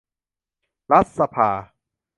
[0.91, 1.49] รัฐสภา